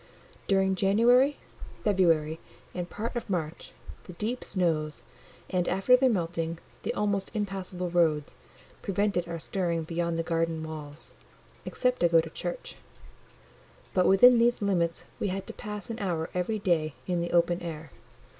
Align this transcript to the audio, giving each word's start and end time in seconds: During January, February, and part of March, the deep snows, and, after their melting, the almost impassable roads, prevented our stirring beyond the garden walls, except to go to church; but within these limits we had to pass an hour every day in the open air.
During 0.47 0.73
January, 0.73 1.37
February, 1.83 2.39
and 2.73 2.89
part 2.89 3.15
of 3.15 3.29
March, 3.29 3.71
the 4.05 4.13
deep 4.13 4.43
snows, 4.43 5.03
and, 5.47 5.67
after 5.67 5.95
their 5.95 6.09
melting, 6.09 6.57
the 6.81 6.91
almost 6.95 7.29
impassable 7.35 7.91
roads, 7.91 8.33
prevented 8.81 9.27
our 9.27 9.37
stirring 9.37 9.83
beyond 9.83 10.17
the 10.17 10.23
garden 10.23 10.63
walls, 10.67 11.13
except 11.65 11.99
to 11.99 12.07
go 12.09 12.19
to 12.19 12.31
church; 12.31 12.77
but 13.93 14.07
within 14.07 14.39
these 14.39 14.59
limits 14.59 15.05
we 15.19 15.27
had 15.27 15.45
to 15.45 15.53
pass 15.53 15.91
an 15.91 15.99
hour 15.99 16.31
every 16.33 16.57
day 16.57 16.95
in 17.05 17.21
the 17.21 17.29
open 17.31 17.61
air. 17.61 17.91